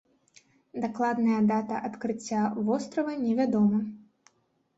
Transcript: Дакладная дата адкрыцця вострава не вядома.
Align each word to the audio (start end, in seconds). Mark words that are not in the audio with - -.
Дакладная 0.85 1.35
дата 1.51 1.75
адкрыцця 1.89 2.41
вострава 2.71 3.11
не 3.27 3.37
вядома. 3.43 3.77